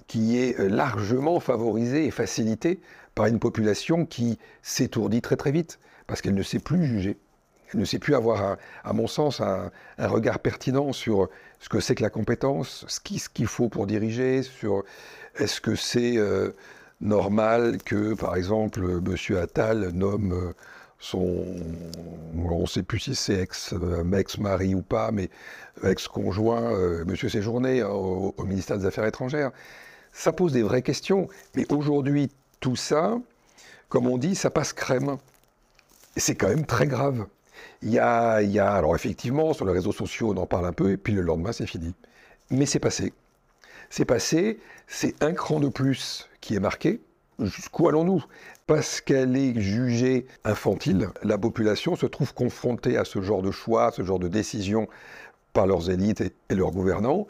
[0.08, 2.80] qui est largement favorisée et facilitée
[3.16, 7.18] par une population qui s'étourdit très très vite parce qu'elle ne sait plus juger.
[7.74, 11.96] Elle ne sait plus avoir, à mon sens, un, regard pertinent sur ce que c'est
[11.96, 14.84] que la compétence, ce qu'il faut pour diriger, sur
[15.38, 16.52] est-ce que c'est euh,
[17.00, 19.38] normal que, par exemple, M.
[19.38, 20.54] Attal nomme euh,
[21.00, 21.46] son,
[22.36, 25.30] on ne sait plus si c'est ex, euh, ex-mari ou pas, mais
[25.84, 26.72] ex-conjoint,
[27.08, 27.16] M.
[27.16, 29.52] Séjourné, au, au, ministère des Affaires étrangères.
[30.12, 31.30] Ça pose des vraies questions.
[31.56, 32.30] Mais aujourd'hui,
[32.62, 33.20] tout ça,
[33.90, 35.18] comme on dit, ça passe crème.
[36.16, 37.28] C'est quand même très grave.
[37.82, 38.36] Il y a,
[38.72, 41.52] alors effectivement, sur les réseaux sociaux, on en parle un peu, et puis le lendemain,
[41.52, 41.94] c'est fini.
[42.50, 43.14] Mais c'est passé.
[43.90, 47.02] C'est passé, c'est un cran de plus qui est marqué.
[47.40, 48.24] Jusqu'où allons-nous?
[48.68, 53.92] Parce qu'elle est jugée infantile, la population se trouve confrontée à ce genre de choix,
[53.92, 54.88] ce genre de décision
[55.52, 57.28] par leurs élites et leurs gouvernants,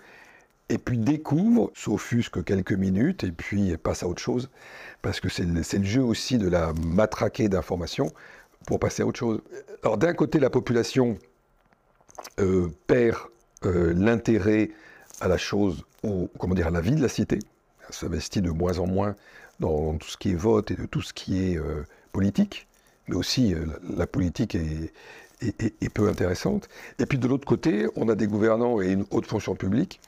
[0.72, 4.50] et puis découvre, s'offusque quelques minutes, et puis passe à autre chose,
[5.02, 8.10] parce que c'est le, jeu aussi de la matraquer d'informations
[8.66, 9.42] pour passer à autre chose.
[9.84, 11.18] Alors d'un côté, la population
[12.40, 13.18] euh, perd
[13.66, 14.70] euh, l'intérêt
[15.20, 15.84] à la chose,
[16.40, 17.40] comment dire, à la vie de la cité,
[17.86, 19.18] elle s'investit de moins en moins
[19.60, 22.68] dans tout ce qui est vote et de tout ce qui est euh, politique,
[23.10, 23.54] mais aussi
[23.98, 24.94] la politique est,
[25.94, 26.70] peu intéressante.
[26.98, 30.00] Et puis de l'autre côté, on a des gouvernants et une haute fonction publique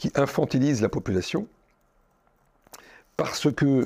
[0.00, 1.46] qui infantilisent la population
[3.16, 3.84] parce que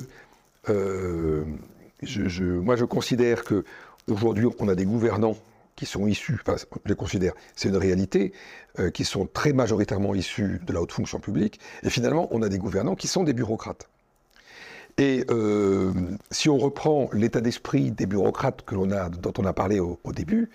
[2.01, 3.65] je, moi je considère que
[4.07, 5.35] Aujourd'hui, on a des gouvernants
[5.75, 8.33] qui sont issus, enfin, je les considère, c'est une réalité,
[8.79, 12.49] euh, qui sont très majoritairement issus de la haute fonction publique, et finalement, on a
[12.49, 13.89] des gouvernants qui sont des bureaucrates.
[14.97, 15.91] Et euh,
[16.31, 20.49] si on reprend l'état d'esprit des bureaucrates que a, dont on a parlé au, début,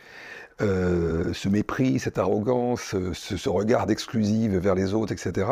[0.60, 5.48] euh, ce mépris, cette arrogance, ce, ce regard d'exclusive vers les autres, etc.,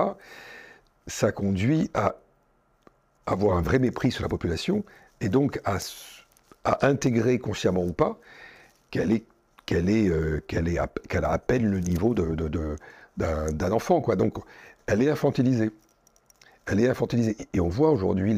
[1.06, 2.16] ça conduit à
[3.26, 4.84] avoir un vrai mépris sur la population
[5.20, 5.78] et donc à
[6.86, 8.18] intégrer consciemment ou pas
[8.90, 9.24] qu'elle est
[9.72, 10.40] euh,
[10.76, 14.00] a à peine le niveau d'un, enfant.
[14.16, 14.38] Donc
[14.86, 15.70] elle est infantilisée.
[16.66, 17.36] Elle est infantilisée.
[17.52, 18.34] Et on voit aujourd'hui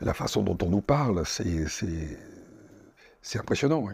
[0.00, 2.18] la façon dont on nous parle, c'est
[3.38, 3.88] impressionnant.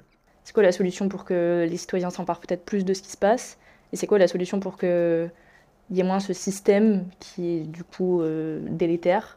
[0.49, 3.19] C'est quoi la solution pour que les citoyens s'emparent peut-être plus de ce qui se
[3.19, 3.59] passe
[3.93, 5.31] Et c'est quoi la solution pour qu'il
[5.91, 9.37] y ait moins ce système qui est du coup euh, délétère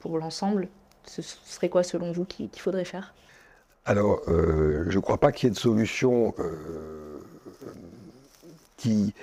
[0.00, 0.66] pour l'ensemble?
[1.04, 3.14] Ce serait quoi selon vous qu'il faudrait faire?
[3.84, 7.20] Alors, euh, je ne crois pas qu'il y ait de solution euh,
[8.76, 9.14] qui,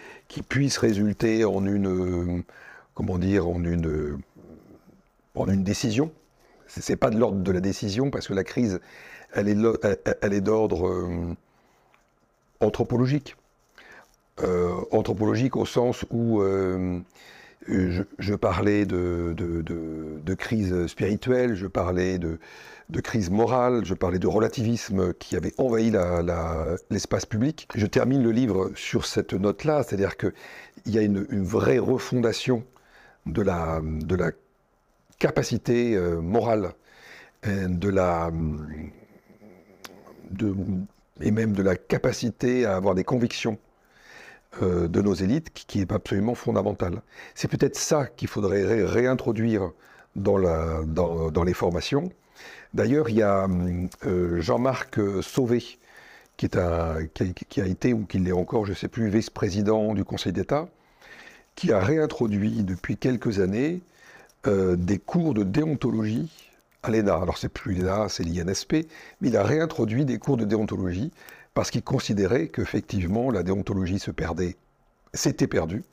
[0.48, 2.46] puisse résulter en une,
[2.94, 4.18] comment dire, en une,
[5.36, 6.14] en une décision.
[6.68, 8.80] Ce n'est pas de l'ordre de la décision, parce que la crise,
[9.36, 11.36] elle est, d'ordre euh,
[12.60, 13.36] anthropologique.
[14.92, 16.42] anthropologique au sens où
[17.68, 22.40] je, parlais de, crise spirituelle, je parlais de,
[23.02, 25.92] crise morale, je parlais de relativisme qui avait envahi
[26.90, 27.68] l'espace public.
[27.76, 30.34] Je termine le livre sur cette note-là, c'est-à-dire qu'il
[30.88, 32.64] y a une, vraie refondation
[33.26, 33.82] de la,
[34.16, 34.32] la
[35.20, 36.74] capacité euh, morale,
[37.44, 38.32] de la,
[41.22, 43.58] et même de la capacité à avoir des convictions
[44.62, 47.02] euh, de nos élites qui, est absolument fondamentale.
[47.34, 49.72] C'est peut-être ça qu'il faudrait réintroduire
[50.16, 52.10] dans, les formations.
[52.74, 53.48] D'ailleurs, il y a
[54.06, 55.64] euh, Jean-Marc Sauvé,
[56.38, 60.34] qui, qui, a, été, ou qui l'est encore, je ne sais plus, vice-président du Conseil
[60.34, 60.68] d'État,
[61.56, 63.82] qui a réintroduit depuis quelques années
[64.48, 66.45] euh, des cours de déontologie
[66.92, 67.16] l'ENA.
[67.16, 68.88] Alors c'est plus l'ENA, c'est l'INSP,
[69.22, 71.12] mais il a réintroduit des cours de déontologie
[71.54, 74.58] parce qu'il considérait qu'effectivement la déontologie se perdait,
[75.14, 75.84] s'était perdue,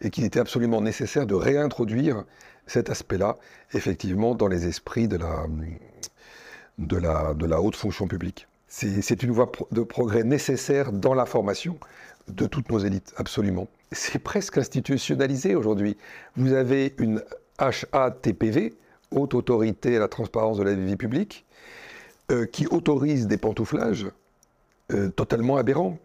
[0.00, 2.24] et qu'il était absolument nécessaire de réintroduire
[2.66, 3.36] cet aspect-là,
[3.74, 5.46] effectivement, dans les esprits de la,
[6.78, 8.46] de la, de la haute fonction publique.
[8.68, 11.78] C'est une voie de progrès nécessaire dans la formation
[12.28, 13.66] de toutes nos élites, absolument.
[13.90, 15.96] C'est presque institutionnalisé aujourd'hui.
[16.36, 17.22] Vous avez une
[17.58, 18.74] HATPV,
[19.10, 21.44] Haute Autorité à la Transparence de la Vie publique,
[22.30, 24.06] euh, qui autorise des pantouflages
[24.92, 25.98] euh, totalement aberrants.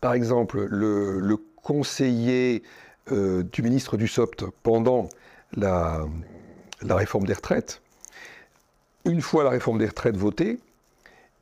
[0.00, 2.62] Par exemple, le, conseiller
[3.12, 5.08] euh, du ministre du SOPT pendant
[5.54, 6.06] la,
[6.82, 7.82] réforme des retraites,
[9.04, 10.58] une fois la réforme des retraites votée,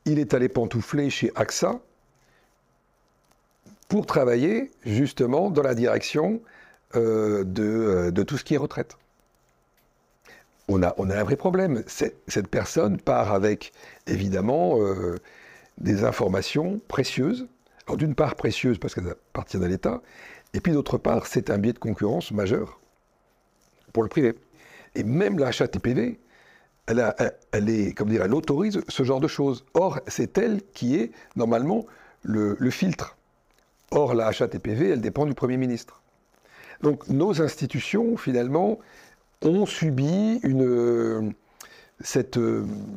[0.04, 1.80] il est allé pantoufler chez AXA
[3.88, 6.40] pour travailler justement dans la direction
[6.94, 8.96] de, tout ce qui est retraite
[10.68, 11.82] on a, un vrai problème.
[11.86, 13.72] Cette personne part avec,
[14.06, 15.16] évidemment, euh,
[15.78, 17.46] des informations précieuses.
[17.86, 20.02] Alors d'une part précieuses parce qu'elles appartiennent à l'État,
[20.54, 22.80] et puis d'autre part, c'est un biais de concurrence majeur
[23.92, 24.34] pour le privé.
[24.96, 26.18] Et même la HATPV,
[26.86, 27.14] elle,
[27.52, 29.64] elle, est, comme dire, elle autorise ce genre de choses.
[29.74, 31.86] Or, c'est elle qui est normalement
[32.22, 33.16] le, le filtre.
[33.92, 36.02] Or, la HATPV, elle dépend du Premier ministre.
[36.82, 38.78] Donc nos institutions, finalement,
[39.46, 41.34] ont subi une,
[42.00, 42.38] cette,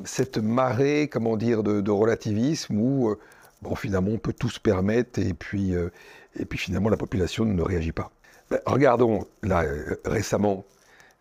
[0.04, 3.20] cette marée, comment dire, de, relativisme où, euh,
[3.62, 5.90] bon, finalement, on peut tout se permettre et puis, euh,
[6.36, 8.12] et puis finalement, la population ne réagit pas.
[8.50, 10.66] Ben, regardons, là, euh, récemment,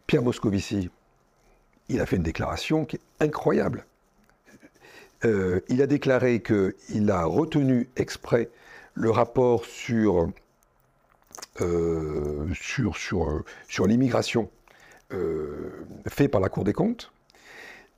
[0.07, 0.91] Pierre Moscovici,
[1.89, 3.87] il a fait une déclaration qui est incroyable.
[5.25, 8.51] il a déclaré qu'il a retenu exprès
[8.95, 10.31] le rapport sur
[13.87, 14.51] l'immigration
[15.13, 17.13] euh, fait par la Cour des comptes,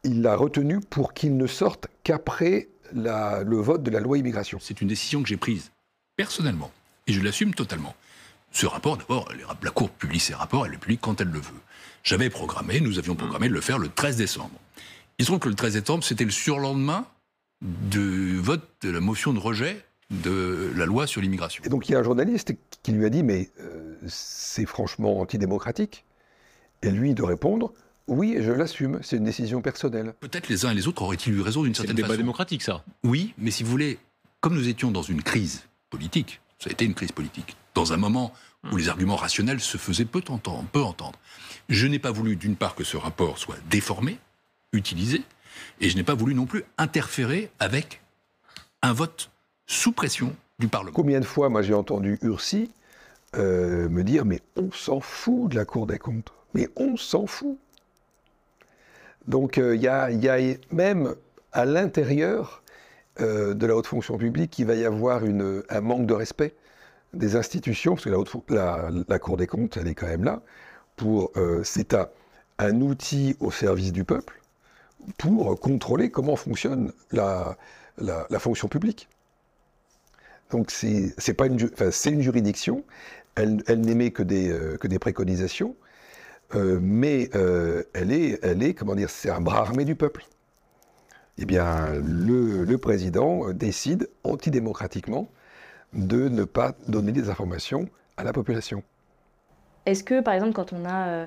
[0.05, 4.59] il l'a retenu pour qu'il ne sorte qu'après le vote de la loi immigration.
[4.61, 5.71] C'est une décision que j'ai prise
[6.17, 6.71] personnellement,
[7.07, 7.95] et je l'assume totalement.
[8.53, 9.29] Ce rapport, d'abord,
[9.63, 11.61] la Cour publie ses rapports, elle le publie quand elle le veut.
[12.03, 14.59] J'avais programmé, nous avions programmé de le faire le 13 décembre.
[15.19, 17.07] Il se trouve que le 13 décembre, c'était le surlendemain
[17.61, 21.63] du vote de la motion de rejet de la loi sur l'immigration.
[21.65, 25.21] Et donc il y a un journaliste qui lui a dit, mais euh, c'est franchement
[25.21, 26.05] antidémocratique
[26.83, 27.73] et lui de répondre
[28.11, 30.15] oui, je l'assume, c'est une décision personnelle.
[30.19, 31.99] Peut-être les uns et les autres auraient-ils eu raison d'une certaine façon.
[31.99, 32.85] C'est un débat démocratique, ça.
[33.05, 34.01] Oui, mais si vous voulez,
[34.41, 37.97] comme nous étions dans une crise politique, ça a été une crise politique, dans un
[37.97, 38.33] moment
[38.73, 41.19] où les arguments rationnels se faisaient peu entendre, peu entendre.
[41.69, 44.19] Je n'ai pas voulu, d'une part, que ce rapport soit déformé,
[44.73, 45.23] utilisé,
[45.81, 48.03] et je n'ai pas voulu non plus interférer avec
[48.83, 49.31] un vote
[49.67, 50.93] sous pression du Parlement.
[50.95, 52.73] Combien de fois, moi, j'ai entendu Ursi
[53.37, 57.27] euh, me dire, mais on s'en fout de la Cour des comptes mais on s'en
[57.27, 57.59] fout.
[59.27, 60.39] Donc euh, il y, a,
[60.73, 61.15] même
[61.53, 62.63] à l'intérieur
[63.21, 66.55] euh, de la haute fonction publique, il va y avoir un manque de respect
[67.13, 70.43] des institutions, parce que la, Cour des comptes, elle est quand même là,
[70.97, 71.95] pour euh, c'est
[72.59, 74.41] un, outil au service du peuple
[75.19, 77.57] pour contrôler comment fonctionne la,
[78.39, 79.09] fonction publique.
[80.51, 82.85] Donc c'est une, c'est une juridiction,
[83.35, 85.75] elle, n'émet que que des préconisations,
[86.55, 90.25] mais euh, elle, est, elle est, comment dire, c'est un bras armé du peuple.
[91.39, 95.29] Eh bien, le, président décide antidémocratiquement
[95.93, 98.83] de ne pas donner des informations à la population.
[99.87, 101.27] Est-ce que, par exemple, quand on a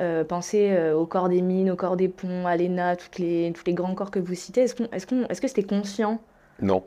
[0.00, 3.62] euh, pensé au corps des mines, au corps des ponts, à l'ENA, tous les, tous
[3.66, 6.20] les grands corps que vous citez, est-ce, est-ce, est-ce que c'était conscient?
[6.60, 6.82] Non.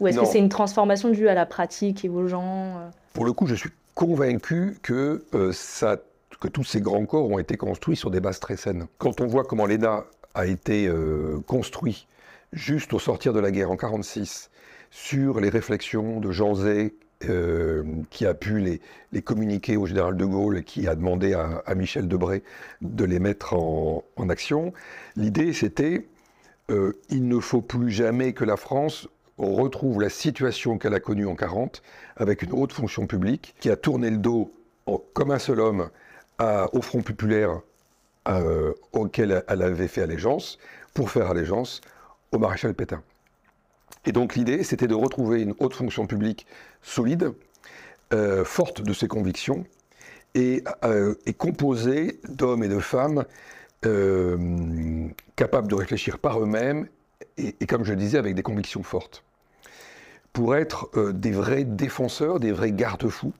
[0.00, 3.32] Ou est-ce que c'est une transformation due à la pratique et aux gens Pour le
[3.32, 5.96] coup, je suis convaincu que ça
[6.40, 8.86] que tous ces grands corps ont été construits sur des bases très saines.
[8.98, 12.06] Quand on voit comment l'ENA a été euh, construit
[12.52, 14.50] juste au sortir de la guerre en 1946,
[14.90, 16.94] sur les réflexions de Jean Zay,
[17.28, 21.74] euh, qui a pu les, communiquer au général de Gaulle et qui a demandé à,
[21.74, 22.42] Michel Debré
[22.80, 24.72] de les mettre en, action.
[25.16, 26.06] L'idée, c'était
[26.70, 31.26] euh, il ne faut plus jamais que la France retrouve la situation qu'elle a connue
[31.26, 31.82] en 1940,
[32.16, 34.52] avec une haute fonction publique qui a tourné le dos
[35.12, 35.90] comme un seul homme
[36.72, 37.60] au Front populaire
[38.28, 40.58] euh, auquel elle avait fait allégeance
[40.92, 41.80] pour faire allégeance
[42.32, 43.02] au maréchal Pétain.
[44.04, 46.46] Et donc l'idée, c'était de retrouver une haute fonction publique
[46.82, 47.32] solide,
[48.12, 49.64] euh, forte de ses convictions,
[50.34, 53.24] et, euh, et composée d'hommes et de femmes
[55.36, 56.86] capables de réfléchir par eux-mêmes,
[57.38, 59.24] et, et, comme je le disais, avec des convictions fortes,
[60.34, 63.32] pour être des vrais défenseurs, des vrais garde-fous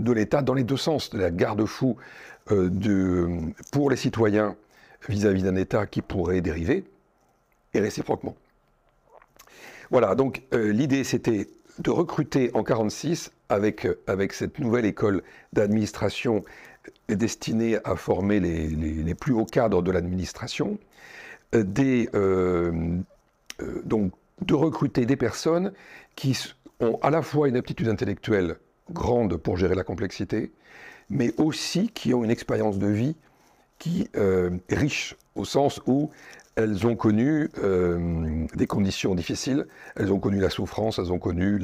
[0.00, 1.96] de l'État dans les deux sens, de la garde-fou
[2.50, 3.28] de-
[3.72, 4.56] pour les citoyens
[5.08, 6.84] vis-à-vis d'un État qui pourrait dériver,
[7.74, 8.36] et réciproquement.
[9.90, 15.22] Voilà, donc euh, l'idée c'était de recruter en 46 avec, euh, avec cette nouvelle école
[15.52, 16.44] d'administration
[17.10, 20.78] euh, destinée à former les, plus hauts cadres de l'administration,
[21.54, 21.64] euh,
[22.14, 22.72] euh,
[23.60, 25.72] euh, donc de recruter des personnes
[26.16, 26.36] qui
[26.80, 28.56] ont à la fois une aptitude intellectuelle
[28.90, 30.50] grande pour gérer la complexité,
[31.10, 33.16] mais aussi qui ont une expérience de vie
[33.78, 36.10] qui euh, riche au sens où
[36.56, 41.58] elles ont connu euh, des conditions difficiles, elles ont connu la souffrance, elles ont connu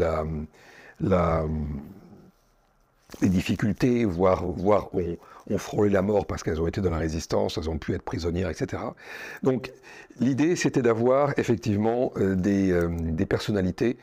[3.23, 5.17] les difficultés, voire, voire ont,
[5.59, 8.51] frôlé la mort parce qu'elles ont été dans la résistance, elles ont pu être prisonnières,
[8.51, 8.83] etc.
[9.43, 9.73] Donc
[10.21, 13.97] l'idée, c'était d'avoir effectivement euh, des, des personnalités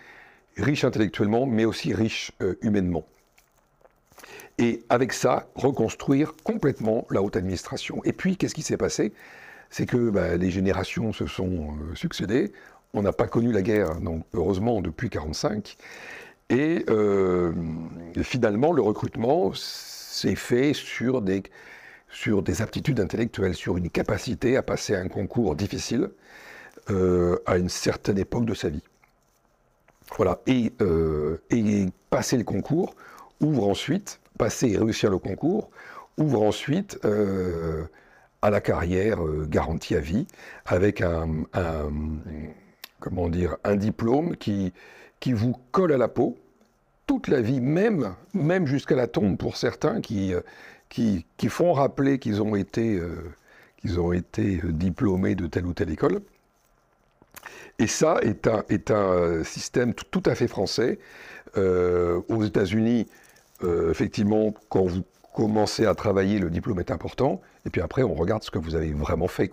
[0.58, 3.06] riches intellectuellement, mais aussi riches humainement.
[4.60, 8.02] Et avec ça, reconstruire complètement la haute administration.
[8.06, 9.14] Et puis, qu'est-ce qui s'est passé?
[9.70, 12.52] C'est que bah, les générations se sont euh, succédées.
[12.94, 15.78] On n'a pas connu la guerre, donc, heureusement, depuis 1945.
[16.50, 17.52] Et euh,
[18.24, 21.44] finalement, le recrutement s'est fait sur des,
[22.60, 26.10] aptitudes intellectuelles, sur une capacité à passer un concours difficile
[26.90, 28.84] euh, à une certaine époque de sa vie.
[30.16, 30.40] Voilà.
[30.48, 30.72] Et,
[31.50, 32.96] et passer le concours
[33.42, 35.70] ouvre ensuite, passer et réussir le concours,
[36.18, 37.86] ouvre ensuite euh,
[38.42, 40.28] à la carrière euh, garantie à vie,
[40.66, 41.28] avec un,
[43.00, 44.74] comment dire, un diplôme qui,
[45.20, 46.38] qui vous colle à la peau
[47.06, 50.42] toute la vie, même, même jusqu'à la tombe pour certains qui, euh,
[50.90, 53.02] qui, qui font rappeler qu'ils ont été,
[53.78, 56.20] qu'ils ont été diplômés de telle ou telle école.
[57.80, 61.00] Et ça est un, est un système tout, à fait français.
[61.56, 63.08] Aux États-Unis,
[63.64, 67.42] euh, effectivement, quand vous commencez à travailler, le diplôme est important.
[67.66, 69.52] Et puis après, on regarde ce que vous avez vraiment fait.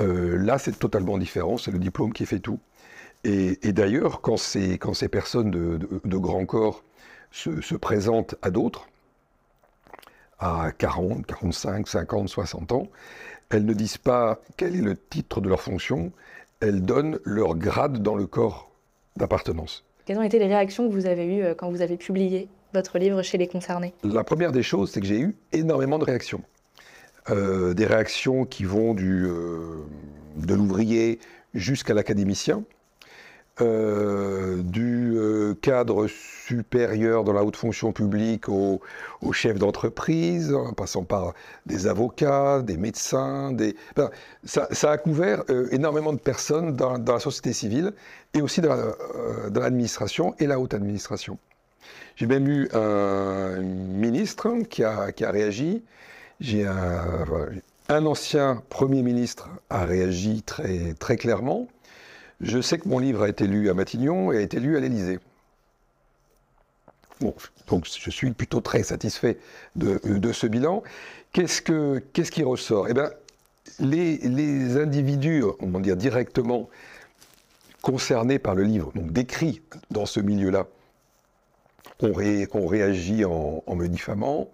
[0.00, 1.58] Euh, là, c'est totalement différent.
[1.58, 2.58] C'est le diplôme qui fait tout.
[3.24, 4.78] Et, d'ailleurs, quand ces,
[5.10, 6.84] personnes de, de- grand corps
[7.30, 8.86] se, se présentent à d'autres,
[10.38, 12.88] à 40, 45, 50, 60 ans,
[13.48, 16.12] elles ne disent pas quel est le titre de leur fonction,
[16.60, 18.70] elles donnent leur grade dans le corps
[19.16, 19.84] d'appartenance.
[20.04, 22.48] Quelles ont été les réactions que vous avez eues euh, quand vous avez publié?
[22.74, 23.94] Votre livre chez les concernés?
[24.02, 26.42] La première des choses, c'est que j'ai eu énormément de réactions.
[27.30, 29.86] Euh, des réactions qui vont du, euh,
[30.36, 31.20] de l'ouvrier
[31.54, 32.64] jusqu'à l'académicien,
[33.62, 35.16] euh, du
[35.62, 38.82] cadre supérieur dans la haute fonction publique au,
[39.22, 41.32] au chef d'entreprise, en passant par
[41.64, 43.74] des avocats, des médecins, des...
[43.96, 44.10] enfin,
[44.42, 47.94] ça, a couvert énormément de personnes dans, la société civile
[48.34, 48.74] et aussi dans
[49.54, 51.38] l'administration et la haute administration.
[52.16, 55.82] J'ai même eu un ministre qui a, qui a réagi.
[56.40, 61.68] J'ai un, ancien Premier ministre a réagi très, très clairement.
[62.40, 64.80] Je sais que mon livre a été lu à Matignon et a été lu à
[64.80, 65.18] l'Élysée.
[67.20, 67.34] Bon,
[67.68, 69.38] donc je suis plutôt très satisfait
[69.76, 70.82] de, de ce bilan.
[71.32, 72.88] Qu'est-ce, que, qu'est-ce qui ressort?
[72.88, 73.10] Eh bien,
[73.78, 76.68] les, les individus, on va dire directement
[77.82, 80.66] concernés par le livre, donc décrits dans ce milieu-là,
[82.00, 84.50] ont, ré- ont réagi en, me diffamant,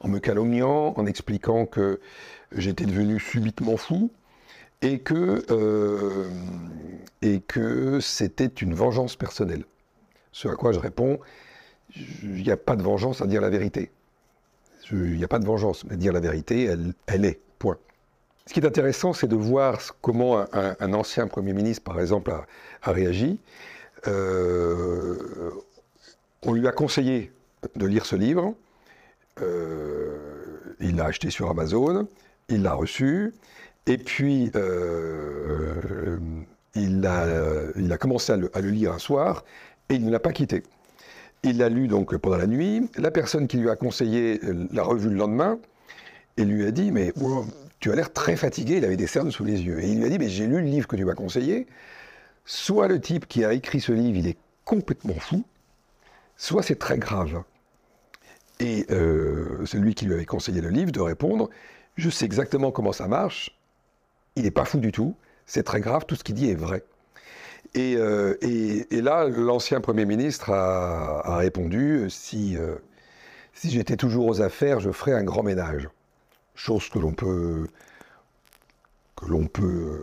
[0.00, 2.00] en me calomniant, en expliquant que
[2.52, 4.10] j'étais devenu subitement fou
[4.82, 6.28] et que, euh,
[7.48, 9.64] que c'était une vengeance personnelle.
[10.32, 11.18] Ce à quoi je réponds,
[11.96, 13.90] il n'y a pas de vengeance à dire la vérité.
[14.90, 16.64] Il n'y a pas de vengeance, mais dire la vérité,
[17.06, 17.78] elle, est, point.
[18.46, 22.46] Ce qui est intéressant, c'est de voir comment un, ancien Premier ministre, par exemple, a,
[22.82, 23.40] a réagi.
[24.06, 25.50] Euh,
[26.44, 27.32] on lui a conseillé
[27.76, 28.54] de lire ce livre.
[29.42, 30.16] Euh,
[30.80, 32.08] il l'a acheté sur Amazon,
[32.48, 33.32] il l'a reçu,
[33.86, 36.18] et puis euh,
[36.74, 39.44] il, a, commencé à le, lire un soir,
[39.88, 40.62] et il ne l'a pas quitté.
[41.42, 42.88] Il l'a lu donc pendant la nuit.
[42.96, 44.40] La personne qui lui a conseillé
[44.72, 45.58] l'a revu le lendemain
[46.38, 47.44] et lui a dit Mais wow,
[47.80, 48.78] tu as l'air très fatigué.
[48.78, 49.82] Il avait des cernes sous les yeux.
[49.82, 51.66] Et il lui a dit Mais j'ai lu le livre que tu m'as conseillé.
[52.46, 55.44] Soit le type qui a écrit ce livre, il est complètement fou,
[56.36, 57.42] soit c'est très grave.
[58.60, 61.50] Et euh, celui qui lui avait conseillé le livre de répondre
[61.96, 63.58] Je sais exactement comment ça marche.
[64.36, 65.16] Il n'est pas fou du tout.
[65.46, 66.04] C'est très grave.
[66.06, 66.84] Tout ce qu'il dit est vrai.
[67.74, 72.76] Et, euh, et- là, l'ancien Premier ministre a, répondu si, euh,
[73.52, 75.88] si j'étais toujours aux affaires, je ferais un grand ménage.
[76.54, 77.66] Chose que l'on peut.
[79.16, 80.00] que l'on peut.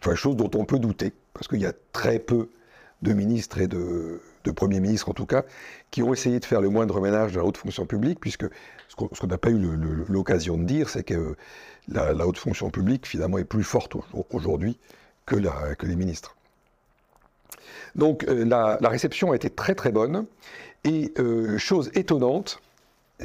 [0.00, 2.50] enfin, chose dont on peut douter, parce qu'il y a très peu
[3.02, 5.42] de ministres et de, de premiers ministres, en tout cas,
[5.90, 8.44] qui ont essayé de faire le moindre ménage de la haute fonction publique, puisque
[8.88, 9.58] ce qu'on n'a pas eu
[10.08, 11.36] l'occasion de dire, c'est que
[11.88, 14.78] la, haute fonction publique, finalement, est plus forte au- aujourd'hui
[15.26, 16.36] que, les ministres.
[17.94, 20.26] Donc euh, la, réception a été très très bonne.
[20.84, 22.60] Et euh, chose étonnante,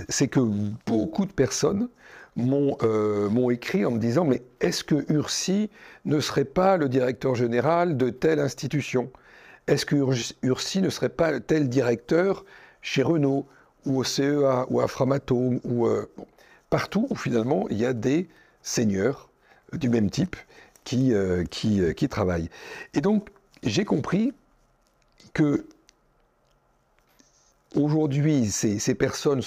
[0.08, 0.40] c'est que
[0.86, 1.90] beaucoup de personnes
[2.36, 5.70] m'ont euh, m'ont écrit en me disant mais est-ce que Ursi
[6.06, 9.12] ne serait pas le directeur général de telle institution?
[9.70, 12.44] Est-ce que Urs- Ursi ne serait pas tel directeur
[12.82, 13.46] chez Renault
[13.86, 16.10] ou au CEA ou à Framatome ou euh,
[16.72, 18.28] partout où finalement il y a des
[18.64, 19.30] seigneurs
[19.74, 20.36] du même type
[20.86, 22.50] qui, euh, qui, euh, travaillent.
[22.96, 23.30] Et donc
[23.62, 24.34] j'ai compris
[25.34, 25.68] que
[27.76, 29.44] aujourd'hui, ces, ces personnes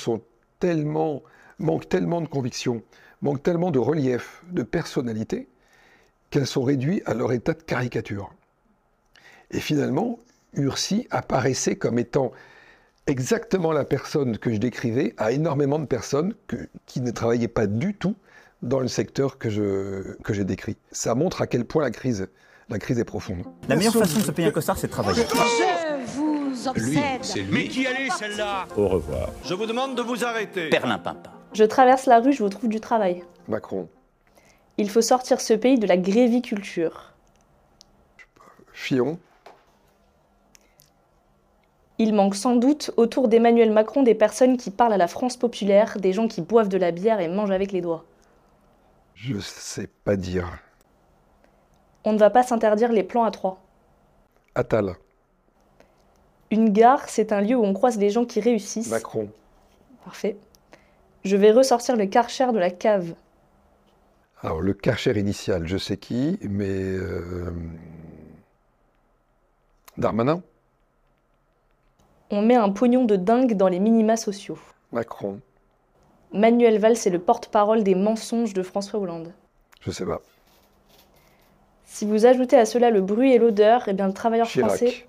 [1.58, 2.84] manquent tellement de conviction,
[3.22, 5.48] manquent tellement de relief, de personnalité,
[6.30, 8.32] qu'elles sont réduites à leur état de caricature.
[9.52, 10.18] Et finalement,
[10.54, 12.32] Ursi apparaissait comme étant
[13.06, 17.66] exactement la personne que je décrivais à énormément de personnes que- qui ne travaillaient pas
[17.66, 18.14] du tout
[18.62, 20.76] dans le secteur que je, que j'ai décrit.
[20.92, 22.28] Ça montre à quel point la crise,
[22.68, 23.42] la crise est profonde.
[23.68, 25.24] La meilleure façon de se payer un costard, c'est de travailler.
[25.24, 26.84] Je vous obsède.
[26.86, 27.68] Lui, c'est lui.
[27.68, 28.66] Qui allait celle-là?
[28.76, 29.30] Au revoir.
[29.44, 30.70] Je vous demande de vous arrêter.
[30.70, 31.30] Perlimpinpin.
[31.54, 33.24] Je traverse la rue, je vous trouve du travail.
[33.48, 33.88] Macron,
[34.78, 37.12] Il faut sortir ce pays de la gréviculture.
[38.72, 39.18] Fillon,
[42.02, 45.98] Il manque sans doute autour d'Emmanuel Macron des personnes qui parlent à la France populaire,
[46.00, 48.04] des gens qui boivent de la bière et mangent avec les doigts.
[49.14, 50.48] je sais pas dire.
[52.02, 53.62] On ne va pas s'interdire les plans à trois.
[54.56, 54.96] Attal,
[56.50, 58.90] Une gare, c'est un lieu où on croise les gens qui réussissent.
[58.90, 59.30] Macron,
[60.04, 60.36] Parfait.
[61.24, 63.14] Je vais ressortir le karcher de la cave.
[64.42, 66.66] Alors, le Karcher initial, je sais qui, mais.
[66.68, 67.52] euh,
[69.96, 70.42] Darmanin?
[72.32, 74.58] On met un pognon de dingue dans les minima sociaux.
[74.90, 75.38] Macron
[76.32, 79.34] Manuel Valls est le porte-parole des mensonges de François Hollande.
[79.82, 80.22] Je sais pas.
[81.84, 85.06] Si vous ajoutez à cela le bruit et l'odeur, eh bien le travailleur Chirac français,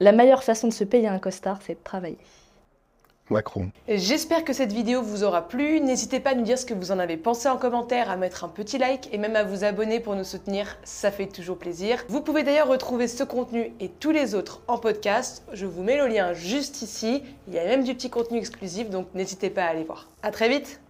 [0.00, 2.18] la meilleure façon de se payer un costard, c'est de travailler.
[3.30, 3.70] Macron.
[3.88, 5.80] J'espère que cette vidéo vous aura plu.
[5.80, 8.44] N'hésitez pas à nous dire ce que vous en avez pensé en commentaire, à mettre
[8.44, 10.76] un petit like et même à vous abonner pour nous soutenir.
[10.84, 12.04] Ça fait toujours plaisir.
[12.08, 15.42] Vous pouvez d'ailleurs retrouver ce contenu et tous les autres en podcast.
[15.52, 17.22] Je vous mets le lien juste ici.
[17.48, 20.08] Il y a même du petit contenu exclusif, donc n'hésitez pas à aller voir.
[20.22, 20.80] À très vite